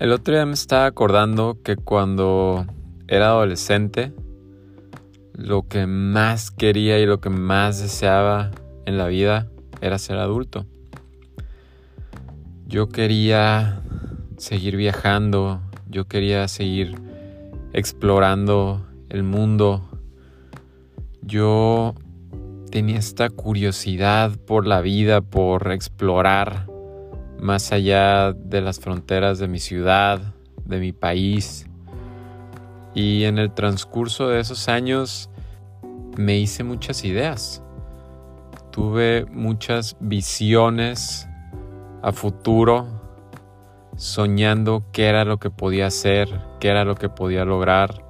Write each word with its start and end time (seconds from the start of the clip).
El 0.00 0.10
otro 0.10 0.34
día 0.34 0.44
me 0.44 0.54
estaba 0.54 0.86
acordando 0.86 1.58
que 1.62 1.76
cuando 1.76 2.66
era 3.06 3.28
adolescente, 3.28 4.12
lo 5.34 5.68
que 5.68 5.86
más 5.86 6.50
quería 6.50 6.98
y 6.98 7.06
lo 7.06 7.20
que 7.20 7.30
más 7.30 7.80
deseaba 7.80 8.50
en 8.86 8.98
la 8.98 9.06
vida 9.06 9.48
era 9.80 9.98
ser 9.98 10.18
adulto. 10.18 10.66
Yo 12.66 12.88
quería 12.88 13.82
seguir 14.36 14.76
viajando, 14.76 15.60
yo 15.88 16.06
quería 16.06 16.48
seguir 16.48 16.96
explorando 17.72 18.84
el 19.10 19.22
mundo. 19.22 19.88
Yo 21.22 21.94
tenía 22.72 22.98
esta 22.98 23.30
curiosidad 23.30 24.32
por 24.44 24.66
la 24.66 24.80
vida, 24.80 25.20
por 25.20 25.70
explorar 25.70 26.66
más 27.44 27.72
allá 27.72 28.32
de 28.32 28.62
las 28.62 28.80
fronteras 28.80 29.38
de 29.38 29.48
mi 29.48 29.58
ciudad, 29.58 30.18
de 30.64 30.78
mi 30.78 30.92
país. 30.92 31.66
Y 32.94 33.24
en 33.24 33.36
el 33.36 33.52
transcurso 33.52 34.28
de 34.28 34.40
esos 34.40 34.66
años 34.70 35.28
me 36.16 36.38
hice 36.38 36.64
muchas 36.64 37.04
ideas. 37.04 37.62
Tuve 38.72 39.26
muchas 39.26 39.94
visiones 40.00 41.28
a 42.00 42.12
futuro, 42.12 42.86
soñando 43.94 44.82
qué 44.90 45.08
era 45.08 45.26
lo 45.26 45.36
que 45.36 45.50
podía 45.50 45.88
hacer, 45.88 46.30
qué 46.60 46.68
era 46.68 46.86
lo 46.86 46.94
que 46.94 47.10
podía 47.10 47.44
lograr, 47.44 48.08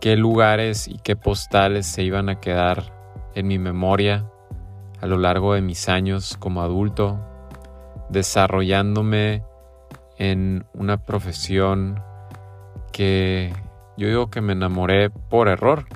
qué 0.00 0.16
lugares 0.16 0.88
y 0.88 0.98
qué 0.98 1.14
postales 1.14 1.86
se 1.86 2.02
iban 2.02 2.28
a 2.28 2.40
quedar 2.40 2.92
en 3.36 3.46
mi 3.46 3.60
memoria 3.60 4.28
a 5.00 5.06
lo 5.06 5.16
largo 5.16 5.54
de 5.54 5.62
mis 5.62 5.88
años 5.88 6.36
como 6.40 6.60
adulto 6.60 7.20
desarrollándome 8.12 9.42
en 10.18 10.64
una 10.74 10.98
profesión 10.98 12.00
que 12.92 13.52
yo 13.96 14.06
digo 14.06 14.30
que 14.30 14.40
me 14.40 14.52
enamoré 14.52 15.10
por 15.10 15.48
error. 15.48 15.86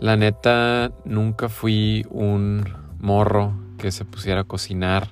La 0.00 0.16
neta, 0.16 0.90
nunca 1.04 1.48
fui 1.48 2.06
un 2.10 2.64
morro 2.98 3.52
que 3.78 3.92
se 3.92 4.04
pusiera 4.04 4.42
a 4.42 4.44
cocinar, 4.44 5.08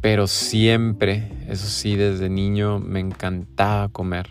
pero 0.00 0.26
siempre, 0.26 1.30
eso 1.48 1.66
sí, 1.66 1.96
desde 1.96 2.28
niño 2.28 2.78
me 2.78 3.00
encantaba 3.00 3.88
comer. 3.88 4.28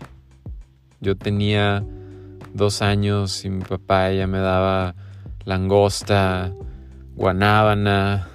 Yo 1.00 1.16
tenía 1.16 1.84
dos 2.54 2.82
años 2.82 3.44
y 3.44 3.50
mi 3.50 3.64
papá 3.64 4.12
ya 4.12 4.26
me 4.26 4.38
daba 4.38 4.94
langosta, 5.44 6.52
guanábana, 7.16 8.28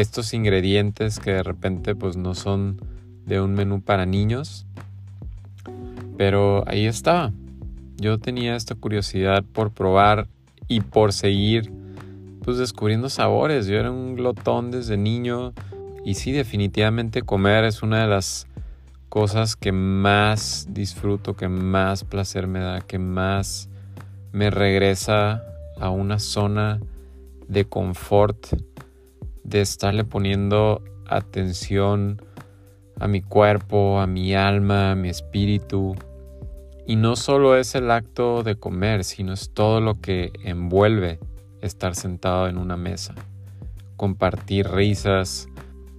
estos 0.00 0.32
ingredientes 0.32 1.18
que 1.18 1.32
de 1.32 1.42
repente 1.42 1.96
pues 1.96 2.16
no 2.16 2.36
son 2.36 2.80
de 3.26 3.40
un 3.40 3.54
menú 3.54 3.82
para 3.82 4.06
niños. 4.06 4.64
Pero 6.16 6.62
ahí 6.68 6.86
estaba. 6.86 7.32
Yo 7.96 8.18
tenía 8.18 8.54
esta 8.54 8.76
curiosidad 8.76 9.42
por 9.52 9.72
probar 9.72 10.28
y 10.68 10.80
por 10.82 11.12
seguir 11.12 11.72
pues 12.44 12.58
descubriendo 12.58 13.08
sabores. 13.08 13.66
Yo 13.66 13.76
era 13.76 13.90
un 13.90 14.14
glotón 14.14 14.70
desde 14.70 14.96
niño 14.96 15.52
y 16.04 16.14
sí 16.14 16.30
definitivamente 16.30 17.22
comer 17.22 17.64
es 17.64 17.82
una 17.82 18.00
de 18.00 18.06
las 18.06 18.46
cosas 19.08 19.56
que 19.56 19.72
más 19.72 20.68
disfruto, 20.70 21.34
que 21.34 21.48
más 21.48 22.04
placer 22.04 22.46
me 22.46 22.60
da, 22.60 22.82
que 22.82 23.00
más 23.00 23.68
me 24.30 24.50
regresa 24.50 25.42
a 25.80 25.90
una 25.90 26.20
zona 26.20 26.80
de 27.48 27.64
confort 27.64 28.46
de 29.48 29.62
estarle 29.62 30.04
poniendo 30.04 30.82
atención 31.06 32.20
a 33.00 33.08
mi 33.08 33.22
cuerpo, 33.22 34.00
a 34.00 34.06
mi 34.06 34.34
alma, 34.34 34.92
a 34.92 34.94
mi 34.94 35.08
espíritu. 35.08 35.94
Y 36.86 36.96
no 36.96 37.16
solo 37.16 37.56
es 37.56 37.74
el 37.74 37.90
acto 37.90 38.42
de 38.42 38.56
comer, 38.56 39.04
sino 39.04 39.32
es 39.32 39.50
todo 39.52 39.80
lo 39.80 40.00
que 40.00 40.32
envuelve 40.42 41.18
estar 41.62 41.94
sentado 41.94 42.48
en 42.48 42.58
una 42.58 42.76
mesa. 42.76 43.14
Compartir 43.96 44.68
risas, 44.68 45.48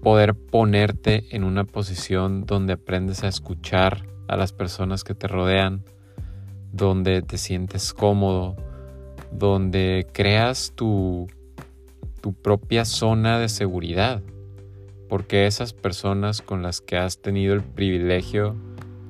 poder 0.03 0.35
ponerte 0.35 1.35
en 1.35 1.43
una 1.43 1.63
posición 1.63 2.45
donde 2.45 2.73
aprendes 2.73 3.23
a 3.23 3.27
escuchar 3.27 4.05
a 4.27 4.37
las 4.37 4.53
personas 4.53 5.03
que 5.03 5.15
te 5.15 5.27
rodean, 5.27 5.83
donde 6.71 7.23
te 7.23 7.37
sientes 7.37 7.93
cómodo, 7.93 8.55
donde 9.31 10.07
creas 10.13 10.73
tu 10.75 11.27
tu 12.21 12.33
propia 12.33 12.85
zona 12.85 13.39
de 13.39 13.49
seguridad, 13.49 14.21
porque 15.07 15.47
esas 15.47 15.73
personas 15.73 16.41
con 16.41 16.61
las 16.61 16.81
que 16.81 16.97
has 16.97 17.21
tenido 17.21 17.53
el 17.53 17.63
privilegio 17.63 18.55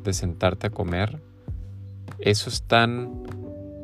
de 0.03 0.13
sentarte 0.13 0.67
a 0.67 0.69
comer, 0.69 1.21
eso 2.19 2.49
están 2.49 3.23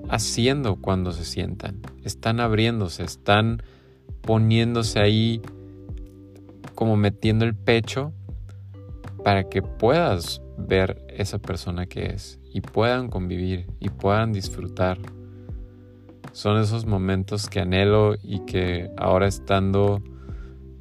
haciendo 0.09 0.77
cuando 0.77 1.11
se 1.11 1.25
sientan, 1.25 1.81
están 2.03 2.39
abriéndose, 2.39 3.03
están 3.03 3.61
poniéndose 4.21 4.99
ahí 4.99 5.41
como 6.73 6.95
metiendo 6.97 7.45
el 7.45 7.55
pecho 7.55 8.13
para 9.23 9.49
que 9.49 9.61
puedas 9.61 10.41
ver 10.57 11.03
esa 11.09 11.39
persona 11.39 11.85
que 11.85 12.07
es 12.07 12.39
y 12.53 12.61
puedan 12.61 13.09
convivir 13.09 13.67
y 13.79 13.89
puedan 13.89 14.31
disfrutar 14.31 14.97
son 16.35 16.57
esos 16.57 16.85
momentos 16.85 17.47
que 17.47 17.61
anhelo 17.61 18.15
y 18.21 18.39
que 18.39 18.91
ahora 18.97 19.25
estando 19.25 20.03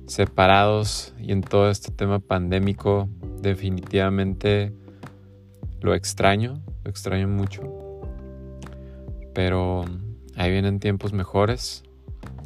separados 0.08 1.14
y 1.16 1.30
en 1.30 1.42
todo 1.42 1.70
este 1.70 1.92
tema 1.92 2.18
pandémico 2.18 3.08
definitivamente 3.40 4.72
lo 5.80 5.94
extraño, 5.94 6.60
lo 6.82 6.90
extraño 6.90 7.28
mucho. 7.28 7.62
Pero 9.32 9.84
ahí 10.34 10.50
vienen 10.50 10.80
tiempos 10.80 11.12
mejores. 11.12 11.84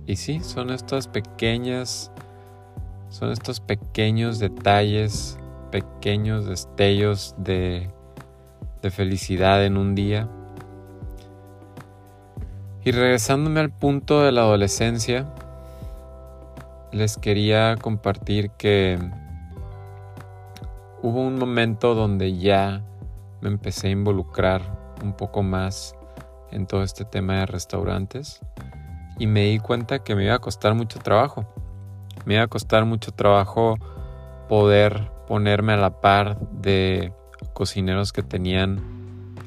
Y 0.07 0.17
sí, 0.17 0.41
son 0.41 0.69
estas 0.69 1.09
pequeñas, 1.09 2.13
son 3.09 3.33
estos 3.33 3.61
pequeños 3.61 4.39
detalles, 4.39 5.39
pequeños 5.73 6.45
destellos 6.45 7.35
de, 7.39 7.89
de 8.83 8.91
felicidad 8.91 9.65
en 9.65 9.79
un 9.79 9.95
día 9.95 10.29
y 12.85 12.93
regresándome 12.93 13.61
al 13.61 13.71
punto 13.71 14.23
de 14.23 14.33
la 14.33 14.43
adolescencia, 14.43 15.27
les 16.93 17.17
quería 17.17 17.77
compartir 17.77 18.51
que 18.51 18.99
hubo 21.03 21.21
un 21.21 21.39
momento 21.39 21.95
donde 21.95 22.39
ya 22.39 22.83
me 23.41 23.49
empecé 23.49 23.89
a 23.89 23.91
involucrar 23.91 24.63
un 25.03 25.13
poco 25.13 25.43
más 25.43 25.95
en 26.51 26.67
todo 26.67 26.83
este 26.83 27.05
tema 27.05 27.41
de 27.41 27.47
restaurantes 27.47 28.41
y 29.19 29.27
me 29.27 29.45
di 29.45 29.59
cuenta 29.59 30.03
que 30.03 30.15
me 30.15 30.25
iba 30.25 30.35
a 30.35 30.39
costar 30.39 30.75
mucho 30.75 30.99
trabajo. 30.99 31.47
Me 32.25 32.35
iba 32.35 32.45
a 32.45 32.49
costar 32.49 32.85
mucho 32.85 33.13
trabajo 33.13 33.77
poder 34.49 35.11
ponerme 35.27 35.75
a 35.75 35.77
la 35.77 36.01
par 36.01 36.39
de 36.53 37.13
cocineros 37.53 38.13
que 38.13 38.23
tenían 38.23 38.81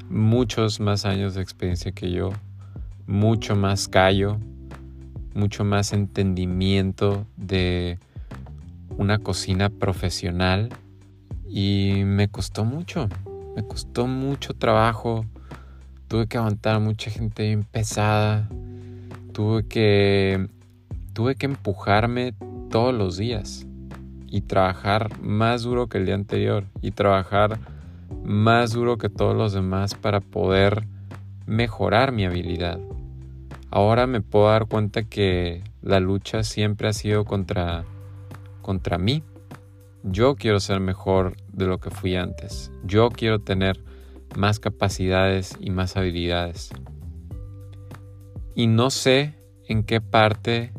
muchos 0.08 0.78
más 0.78 1.04
años 1.04 1.34
de 1.34 1.42
experiencia 1.42 1.92
que 1.92 2.10
yo 2.10 2.30
mucho 3.06 3.56
más 3.56 3.88
callo, 3.88 4.38
mucho 5.34 5.64
más 5.64 5.92
entendimiento 5.92 7.26
de 7.36 7.98
una 8.96 9.18
cocina 9.18 9.70
profesional 9.70 10.68
y 11.48 12.02
me 12.04 12.28
costó 12.28 12.64
mucho, 12.64 13.08
me 13.56 13.66
costó 13.66 14.06
mucho 14.06 14.54
trabajo, 14.54 15.26
tuve 16.08 16.26
que 16.26 16.38
aguantar 16.38 16.76
a 16.76 16.78
mucha 16.78 17.10
gente 17.10 17.44
bien 17.44 17.64
pesada, 17.64 18.48
tuve 19.32 19.66
que, 19.66 20.48
tuve 21.12 21.34
que 21.34 21.46
empujarme 21.46 22.34
todos 22.70 22.94
los 22.94 23.16
días 23.16 23.66
y 24.28 24.40
trabajar 24.42 25.20
más 25.20 25.62
duro 25.62 25.88
que 25.88 25.98
el 25.98 26.06
día 26.06 26.14
anterior 26.14 26.64
y 26.80 26.92
trabajar 26.92 27.58
más 28.24 28.72
duro 28.72 28.96
que 28.96 29.10
todos 29.10 29.36
los 29.36 29.52
demás 29.52 29.94
para 29.94 30.20
poder 30.20 30.86
mejorar 31.46 32.12
mi 32.12 32.24
habilidad. 32.24 32.78
Ahora 33.74 34.06
me 34.06 34.20
puedo 34.20 34.48
dar 34.48 34.66
cuenta 34.66 35.04
que 35.04 35.64
la 35.80 35.98
lucha 35.98 36.42
siempre 36.42 36.88
ha 36.88 36.92
sido 36.92 37.24
contra, 37.24 37.86
contra 38.60 38.98
mí. 38.98 39.22
Yo 40.02 40.36
quiero 40.36 40.60
ser 40.60 40.78
mejor 40.78 41.38
de 41.54 41.64
lo 41.64 41.78
que 41.78 41.88
fui 41.88 42.14
antes. 42.14 42.70
Yo 42.84 43.08
quiero 43.08 43.38
tener 43.38 43.82
más 44.36 44.60
capacidades 44.60 45.56
y 45.58 45.70
más 45.70 45.96
habilidades. 45.96 46.68
Y 48.54 48.66
no 48.66 48.90
sé 48.90 49.36
en 49.66 49.84
qué 49.84 50.02
parte 50.02 50.74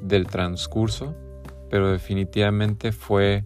del 0.00 0.28
transcurso, 0.28 1.16
pero 1.68 1.90
definitivamente 1.90 2.92
fue 2.92 3.44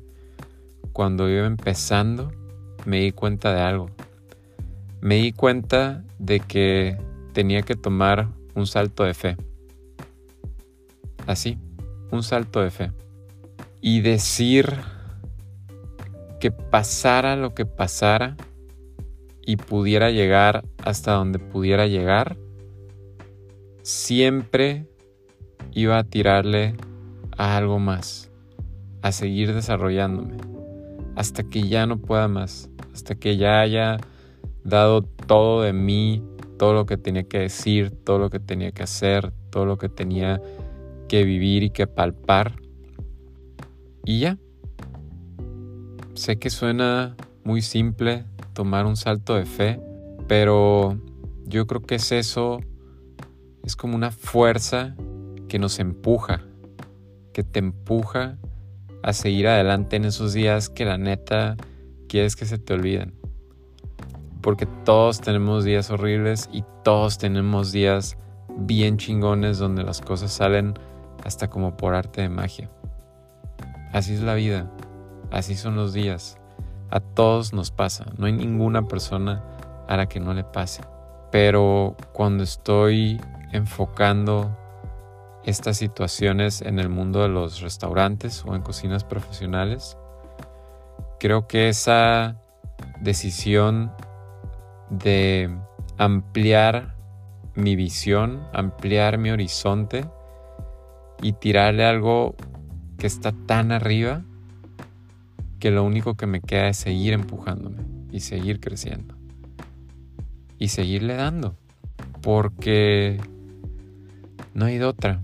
cuando 0.93 1.27
iba 1.31 1.47
empezando, 1.47 2.33
me 2.85 3.01
di 3.01 3.13
cuenta 3.13 3.55
de 3.55 3.63
algo. 3.63 3.89
Me 5.01 5.15
di 5.15 5.33
cuenta 5.33 6.05
de 6.19 6.41
que 6.41 6.99
tenía 7.33 7.63
que 7.63 7.77
tomar 7.77 8.39
un 8.55 8.67
salto 8.67 9.05
de 9.05 9.15
fe. 9.15 9.37
Así, 11.27 11.59
un 12.11 12.23
salto 12.23 12.61
de 12.61 12.71
fe. 12.71 12.93
Y 13.81 14.01
decir 14.01 14.75
que 16.41 16.51
pasara 16.51 17.37
lo 17.37 17.55
que 17.55 17.67
pasara 17.67 18.37
y 19.45 19.57
pudiera 19.57 20.11
llegar 20.11 20.65
hasta 20.85 21.13
donde 21.13 21.39
pudiera 21.39 21.87
llegar, 21.87 22.37
siempre 23.83 24.87
iba 25.73 25.99
a 25.99 26.05
tirarle 26.05 26.77
a 27.37 27.57
algo 27.57 27.79
más, 27.79 28.31
a 29.03 29.13
seguir 29.13 29.55
desarrollándome, 29.55 30.37
hasta 31.17 31.43
que 31.43 31.69
ya 31.69 31.87
no 31.87 31.99
pueda 31.99 32.29
más, 32.29 32.71
hasta 32.93 33.15
que 33.15 33.37
ya 33.37 33.61
haya 33.61 33.99
dado 34.65 35.03
todo 35.03 35.63
de 35.63 35.73
mí, 35.73 36.23
todo 36.61 36.75
lo 36.75 36.85
que 36.85 36.99
tenía 36.99 37.23
que 37.23 37.39
decir, 37.39 37.91
todo 38.05 38.19
lo 38.19 38.29
que 38.29 38.39
tenía 38.39 38.71
que 38.71 38.83
hacer, 38.83 39.33
todo 39.49 39.65
lo 39.65 39.79
que 39.79 39.89
tenía 39.89 40.43
que 41.09 41.25
vivir 41.25 41.63
y 41.63 41.71
que 41.71 41.87
palpar. 41.87 42.57
Y 44.05 44.21
ya. 44.21 44.37
Sé 46.13 46.39
que 46.39 46.51
suena 46.51 47.17
muy 47.45 47.63
simple 47.63 48.27
tomar 48.53 48.85
un 48.85 48.99
salto 48.99 49.37
de 49.37 49.47
fe, 49.47 49.81
pero 50.29 50.99
yo 51.47 51.67
creo 51.67 51.81
que 51.81 51.95
es 51.95 52.13
eso, 52.13 52.61
es 53.65 53.75
como 53.75 53.97
una 53.97 54.11
fuerza 54.11 54.95
que 55.49 55.59
nos 55.59 55.79
empuja, 55.79 56.43
que 57.33 57.43
te 57.43 57.61
empuja 57.61 58.37
a 59.03 59.15
seguir 59.15 59.49
adelante 59.49 59.97
en 59.97 60.05
esos 60.05 60.35
días 60.35 60.69
que 60.69 60.85
la 60.85 60.99
neta 60.99 61.57
quieres 62.07 62.37
que 62.37 62.45
se 62.45 62.59
te 62.59 62.75
olviden. 62.75 63.20
Porque 64.43 64.67
todos 64.85 65.21
tenemos 65.21 65.65
días 65.65 65.91
horribles 65.91 66.49
y 66.53 66.65
todos 66.83 67.19
tenemos 67.19 67.73
días 67.73 68.17
bien 68.57 68.97
chingones 68.97 69.59
donde 69.59 69.83
las 69.83 70.01
cosas 70.01 70.33
salen 70.33 70.75
hasta 71.25 71.49
como 71.49 71.77
por 71.77 71.95
arte 71.95 72.23
de 72.23 72.29
magia. 72.29 72.71
Así 73.93 74.15
es 74.15 74.23
la 74.23 74.35
vida, 74.35 74.71
así 75.31 75.57
son 75.57 75.77
los 75.77 75.93
días. 75.93 76.39
A 76.91 77.01
todos 77.01 77.53
nos 77.53 77.71
pasa, 77.71 78.07
no 78.17 78.27
hay 78.27 78.33
ninguna 78.33 78.83
persona 78.83 79.43
a 79.89 79.97
la 79.97 80.07
que 80.07 80.21
no 80.21 80.35
le 80.35 80.45
pase. 80.45 80.83
Pero 81.31 81.97
cuando 82.13 82.43
estoy 82.43 83.21
enfocando 83.53 84.57
estas 85.45 85.77
situaciones 85.77 86.63
en 86.63 86.79
el 86.79 86.89
mundo 86.89 87.23
de 87.23 87.29
los 87.29 87.61
restaurantes 87.61 88.45
o 88.47 88.55
en 88.55 88.63
cocinas 88.63 89.05
profesionales, 89.05 89.97
creo 91.19 91.47
que 91.47 91.69
esa 91.69 92.37
decisión 93.01 93.93
de 94.91 95.51
ampliar 95.99 96.97
mi 97.55 97.77
visión, 97.77 98.43
ampliar 98.53 99.19
mi 99.19 99.31
horizonte 99.31 100.05
y 101.23 101.33
tirarle 101.33 101.85
algo 101.85 102.35
que 102.99 103.07
está 103.07 103.33
tan 103.33 103.73
arriba 103.73 104.23
que 105.59 105.71
lo 105.71 105.85
único 105.85 106.15
que 106.15 106.27
me 106.27 106.41
queda 106.41 106.69
es 106.69 106.79
seguir 106.79 107.13
empujándome 107.13 107.83
y 108.11 108.21
seguir 108.21 108.61
creciendo 108.61 109.15
y 110.59 110.69
seguirle 110.69 111.15
dando 111.15 111.57
porque 112.23 113.19
no 114.55 114.67
hay 114.67 114.79
de 114.79 114.85
otra. 114.85 115.23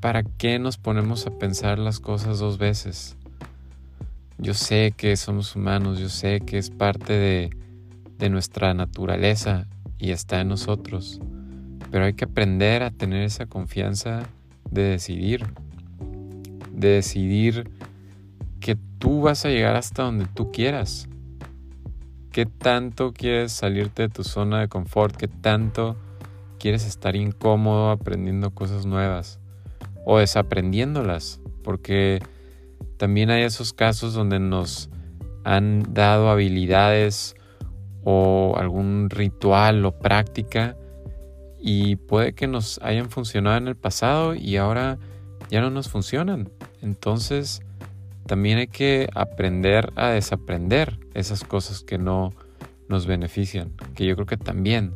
¿Para 0.00 0.24
qué 0.24 0.58
nos 0.58 0.78
ponemos 0.78 1.26
a 1.26 1.38
pensar 1.38 1.78
las 1.78 2.00
cosas 2.00 2.40
dos 2.40 2.58
veces? 2.58 3.16
Yo 4.38 4.54
sé 4.54 4.92
que 4.96 5.16
somos 5.16 5.54
humanos, 5.54 6.00
yo 6.00 6.08
sé 6.08 6.40
que 6.40 6.58
es 6.58 6.70
parte 6.70 7.12
de, 7.12 7.50
de 8.22 8.30
nuestra 8.30 8.72
naturaleza 8.72 9.66
y 9.98 10.12
está 10.12 10.40
en 10.40 10.48
nosotros, 10.48 11.20
pero 11.90 12.04
hay 12.04 12.14
que 12.14 12.26
aprender 12.26 12.84
a 12.84 12.92
tener 12.92 13.24
esa 13.24 13.46
confianza 13.46 14.22
de 14.70 14.82
decidir, 14.82 15.44
de 16.70 16.88
decidir 16.88 17.68
que 18.60 18.76
tú 19.00 19.22
vas 19.22 19.44
a 19.44 19.48
llegar 19.48 19.74
hasta 19.74 20.04
donde 20.04 20.26
tú 20.26 20.52
quieras. 20.52 21.08
¿Qué 22.30 22.46
tanto 22.46 23.12
quieres 23.12 23.50
salirte 23.50 24.02
de 24.02 24.08
tu 24.08 24.22
zona 24.22 24.60
de 24.60 24.68
confort? 24.68 25.16
¿Qué 25.16 25.26
tanto 25.26 25.96
quieres 26.60 26.86
estar 26.86 27.16
incómodo 27.16 27.90
aprendiendo 27.90 28.54
cosas 28.54 28.86
nuevas? 28.86 29.40
O 30.06 30.18
desaprendiéndolas. 30.18 31.40
Porque 31.64 32.20
también 32.98 33.30
hay 33.30 33.42
esos 33.42 33.72
casos 33.72 34.14
donde 34.14 34.38
nos 34.38 34.90
han 35.42 35.92
dado 35.92 36.30
habilidades 36.30 37.34
o 38.04 38.54
algún 38.56 39.08
ritual 39.10 39.84
o 39.84 39.92
práctica 39.98 40.76
y 41.60 41.96
puede 41.96 42.32
que 42.32 42.46
nos 42.46 42.80
hayan 42.82 43.08
funcionado 43.10 43.56
en 43.56 43.68
el 43.68 43.76
pasado 43.76 44.34
y 44.34 44.56
ahora 44.56 44.98
ya 45.50 45.60
no 45.60 45.70
nos 45.70 45.88
funcionan. 45.88 46.50
Entonces 46.80 47.62
también 48.26 48.58
hay 48.58 48.68
que 48.68 49.08
aprender 49.14 49.92
a 49.96 50.08
desaprender 50.08 50.98
esas 51.14 51.44
cosas 51.44 51.82
que 51.82 51.98
no 51.98 52.30
nos 52.88 53.06
benefician, 53.06 53.72
que 53.94 54.06
yo 54.06 54.14
creo 54.14 54.26
que 54.26 54.36
también 54.36 54.94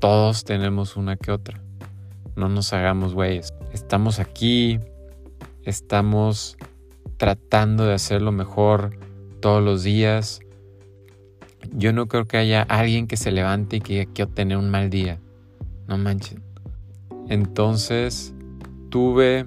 todos 0.00 0.44
tenemos 0.44 0.96
una 0.96 1.16
que 1.16 1.30
otra. 1.30 1.62
No 2.34 2.48
nos 2.48 2.72
hagamos 2.72 3.14
güeyes. 3.14 3.54
Estamos 3.72 4.18
aquí, 4.18 4.80
estamos 5.64 6.56
tratando 7.16 7.86
de 7.86 7.94
hacerlo 7.94 8.32
mejor 8.32 8.98
todos 9.40 9.62
los 9.62 9.82
días. 9.82 10.40
Yo 11.74 11.92
no 11.92 12.06
creo 12.06 12.26
que 12.26 12.36
haya 12.36 12.62
alguien 12.62 13.06
que 13.06 13.16
se 13.16 13.32
levante 13.32 13.76
y 13.76 13.80
que 13.80 13.92
diga 13.94 14.12
quiero 14.12 14.30
tener 14.30 14.58
un 14.58 14.70
mal 14.70 14.90
día. 14.90 15.18
No 15.88 15.96
manchen. 15.96 16.42
Entonces 17.28 18.34
tuve 18.90 19.46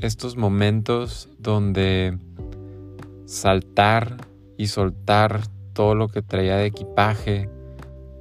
estos 0.00 0.36
momentos 0.36 1.28
donde 1.38 2.18
saltar 3.26 4.16
y 4.56 4.66
soltar 4.66 5.42
todo 5.72 5.94
lo 5.94 6.08
que 6.08 6.20
traía 6.20 6.56
de 6.56 6.66
equipaje, 6.66 7.48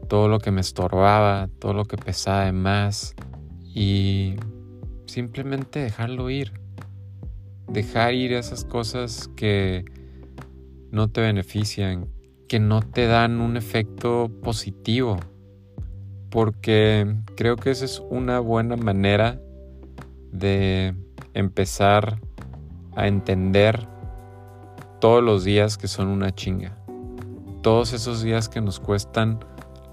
todo 0.07 0.27
lo 0.27 0.39
que 0.39 0.51
me 0.51 0.61
estorbaba, 0.61 1.49
todo 1.59 1.73
lo 1.73 1.85
que 1.85 1.97
pesaba 1.97 2.45
de 2.45 2.51
más 2.51 3.15
y 3.73 4.35
simplemente 5.07 5.79
dejarlo 5.79 6.29
ir. 6.29 6.53
Dejar 7.67 8.13
ir 8.13 8.33
esas 8.33 8.65
cosas 8.65 9.29
que 9.35 9.85
no 10.91 11.09
te 11.09 11.21
benefician, 11.21 12.07
que 12.49 12.59
no 12.59 12.81
te 12.81 13.07
dan 13.07 13.39
un 13.39 13.55
efecto 13.55 14.29
positivo 14.43 15.17
porque 16.29 17.15
creo 17.35 17.55
que 17.55 17.71
esa 17.71 17.85
es 17.85 18.01
una 18.09 18.39
buena 18.39 18.75
manera 18.75 19.39
de 20.31 20.93
empezar 21.33 22.19
a 22.95 23.07
entender 23.07 23.87
todos 24.99 25.23
los 25.23 25.43
días 25.43 25.77
que 25.77 25.87
son 25.87 26.07
una 26.07 26.33
chinga. 26.33 26.75
Todos 27.61 27.93
esos 27.93 28.21
días 28.21 28.49
que 28.49 28.61
nos 28.61 28.79
cuestan 28.79 29.39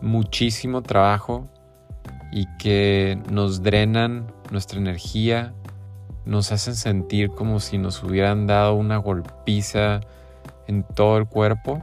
muchísimo 0.02 0.82
trabajo 0.82 1.48
y 2.32 2.46
que 2.58 3.18
nos 3.30 3.62
drenan 3.62 4.32
nuestra 4.50 4.78
energía, 4.78 5.54
nos 6.24 6.52
hacen 6.52 6.74
sentir 6.74 7.30
como 7.30 7.60
si 7.60 7.78
nos 7.78 8.02
hubieran 8.02 8.46
dado 8.46 8.74
una 8.74 8.98
golpiza 8.98 10.00
en 10.66 10.82
todo 10.82 11.18
el 11.18 11.26
cuerpo. 11.26 11.82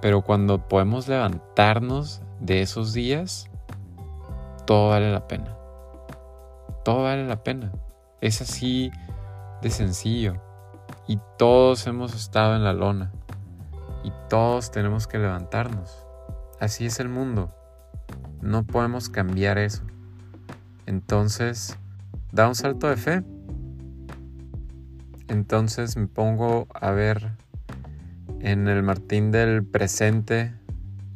Pero 0.00 0.22
cuando 0.22 0.68
podemos 0.68 1.08
levantarnos 1.08 2.22
de 2.40 2.62
esos 2.62 2.92
días, 2.92 3.50
todo 4.66 4.90
vale 4.90 5.12
la 5.12 5.26
pena. 5.26 5.56
Todo 6.84 7.02
vale 7.04 7.26
la 7.26 7.42
pena. 7.42 7.72
Es 8.20 8.40
así 8.40 8.90
de 9.62 9.70
sencillo. 9.70 10.34
Y 11.06 11.18
todos 11.38 11.86
hemos 11.86 12.14
estado 12.14 12.56
en 12.56 12.64
la 12.64 12.72
lona. 12.72 13.12
Y 14.04 14.12
todos 14.28 14.70
tenemos 14.70 15.06
que 15.06 15.18
levantarnos. 15.18 16.06
Así 16.60 16.86
es 16.86 17.00
el 17.00 17.08
mundo. 17.08 17.54
No 18.40 18.64
podemos 18.64 19.08
cambiar 19.08 19.58
eso. 19.58 19.82
Entonces, 20.86 21.78
da 22.32 22.48
un 22.48 22.54
salto 22.54 22.88
de 22.88 22.96
fe. 22.96 23.22
Entonces 25.28 25.96
me 25.96 26.06
pongo 26.06 26.66
a 26.74 26.90
ver 26.90 27.32
en 28.40 28.68
el 28.68 28.82
Martín 28.82 29.30
del 29.30 29.64
presente 29.64 30.52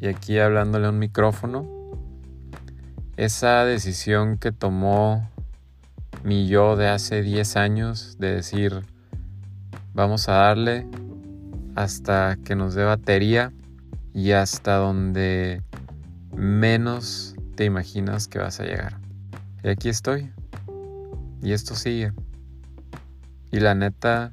y 0.01 0.09
aquí 0.09 0.39
hablándole 0.39 0.87
a 0.87 0.91
un 0.91 0.99
micrófono 0.99 1.67
esa 3.17 3.65
decisión 3.65 4.39
que 4.39 4.53
tomó 4.53 5.31
mi 6.23 6.49
yo 6.49 6.77
de 6.77 6.89
hace 6.89 7.23
10 7.23 7.57
años 7.57 8.17
de 8.19 8.35
decir, 8.35 8.83
vamos 9.93 10.29
a 10.29 10.33
darle 10.33 10.87
hasta 11.77 12.39
que 12.45 12.57
nos 12.57 12.75
dé 12.75 12.85
batería 12.85 13.53
y 14.13 14.33
hasta 14.33 14.77
donde 14.77 15.63
menos 16.35 17.35
te 17.57 17.65
imaginas 17.65 18.29
que 18.29 18.39
vas 18.39 18.61
a 18.61 18.65
llegar. 18.65 18.99
Y 19.63 19.69
aquí 19.69 19.89
estoy. 19.89 20.31
Y 21.43 21.53
esto 21.53 21.75
sigue. 21.75 22.13
Y 23.51 23.61
la 23.61 23.75
neta, 23.75 24.33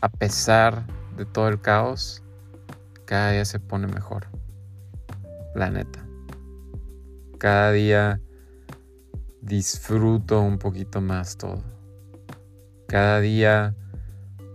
a 0.00 0.08
pesar 0.08 0.84
de 1.20 1.26
todo 1.26 1.48
el 1.48 1.60
caos, 1.60 2.22
cada 3.04 3.30
día 3.30 3.44
se 3.44 3.60
pone 3.60 3.86
mejor. 3.86 4.26
La 5.54 5.70
neta 5.70 6.10
cada 7.40 7.72
día 7.72 8.20
disfruto 9.40 10.42
un 10.42 10.58
poquito 10.58 11.00
más 11.00 11.38
todo. 11.38 11.62
Cada 12.86 13.18
día 13.20 13.74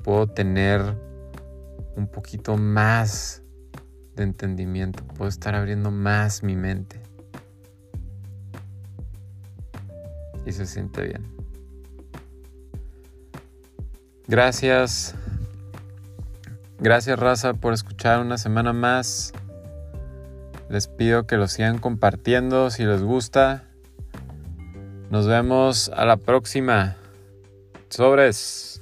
puedo 0.03 0.27
tener 0.27 0.81
un 1.95 2.07
poquito 2.07 2.57
más 2.57 3.41
de 4.15 4.23
entendimiento, 4.23 5.03
puedo 5.03 5.27
estar 5.27 5.55
abriendo 5.55 5.89
más 5.89 6.43
mi 6.43 6.55
mente. 6.55 7.01
Y 10.45 10.51
se 10.51 10.67
siente 10.67 11.01
bien. 11.01 11.25
Gracias. 14.27 15.15
Gracias 16.85 17.17
raza 17.17 17.55
por 17.55 17.73
escuchar 17.73 18.19
una 18.19 18.37
semana 18.37 18.71
más. 18.71 19.33
Les 20.69 20.87
pido 20.87 21.25
que 21.25 21.35
lo 21.35 21.47
sigan 21.47 21.79
compartiendo 21.79 22.69
si 22.69 22.83
les 22.83 23.01
gusta. 23.01 23.63
Nos 25.09 25.25
vemos 25.25 25.89
a 25.95 26.05
la 26.05 26.17
próxima. 26.17 26.95
Sobres. 27.89 28.74